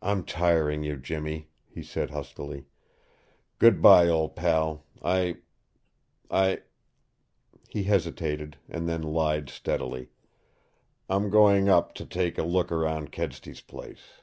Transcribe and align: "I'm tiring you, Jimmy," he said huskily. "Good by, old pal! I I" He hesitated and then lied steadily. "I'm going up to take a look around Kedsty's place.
"I'm 0.00 0.22
tiring 0.24 0.84
you, 0.84 0.96
Jimmy," 0.96 1.48
he 1.68 1.82
said 1.82 2.10
huskily. 2.10 2.66
"Good 3.58 3.82
by, 3.82 4.06
old 4.06 4.36
pal! 4.36 4.84
I 5.02 5.38
I" 6.30 6.62
He 7.68 7.82
hesitated 7.82 8.58
and 8.68 8.88
then 8.88 9.02
lied 9.02 9.50
steadily. 9.50 10.10
"I'm 11.08 11.28
going 11.28 11.68
up 11.68 11.92
to 11.94 12.06
take 12.06 12.38
a 12.38 12.44
look 12.44 12.70
around 12.70 13.10
Kedsty's 13.10 13.60
place. 13.62 14.20